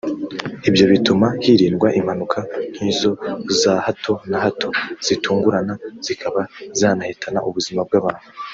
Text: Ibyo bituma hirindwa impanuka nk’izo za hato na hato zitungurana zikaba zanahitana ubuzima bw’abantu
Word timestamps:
Ibyo 0.69 0.85
bituma 0.91 1.27
hirindwa 1.43 1.87
impanuka 1.99 2.39
nk’izo 2.73 3.11
za 3.61 3.73
hato 3.85 4.13
na 4.29 4.37
hato 4.43 4.69
zitungurana 5.05 5.73
zikaba 6.05 6.41
zanahitana 6.79 7.39
ubuzima 7.49 7.81
bw’abantu 7.87 8.27